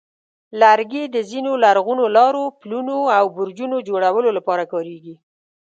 [0.61, 5.15] لرګي د ځینو لرغونو لارو، پلونو، او برجونو جوړولو لپاره کارېږي.